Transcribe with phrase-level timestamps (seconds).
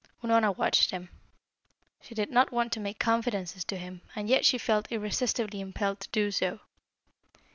[0.23, 1.09] Unorna watched him.
[2.01, 5.99] She did not want to make confidences to him, and yet she felt irresistibly impelled
[5.99, 6.59] to do so.